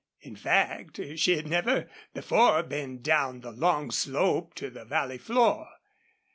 In 0.21 0.35
fact, 0.35 0.99
she 1.17 1.35
had 1.35 1.45
never 1.47 1.87
before 2.11 2.63
been 2.63 3.03
down 3.03 3.41
the 3.41 3.51
long 3.51 3.91
slope 3.91 4.55
to 4.55 4.71
the 4.71 4.83
valley 4.83 5.19
floor. 5.19 5.69